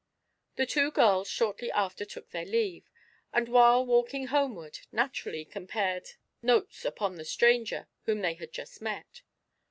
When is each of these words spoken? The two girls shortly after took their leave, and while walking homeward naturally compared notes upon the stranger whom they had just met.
The 0.55 0.65
two 0.65 0.89
girls 0.89 1.29
shortly 1.29 1.71
after 1.73 2.05
took 2.05 2.31
their 2.31 2.43
leave, 2.43 2.89
and 3.31 3.47
while 3.47 3.85
walking 3.85 4.25
homeward 4.33 4.79
naturally 4.91 5.45
compared 5.45 6.07
notes 6.41 6.85
upon 6.85 7.17
the 7.17 7.23
stranger 7.23 7.87
whom 8.05 8.21
they 8.21 8.33
had 8.33 8.51
just 8.51 8.81
met. 8.81 9.21